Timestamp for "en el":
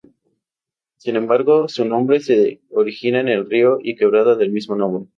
3.19-3.47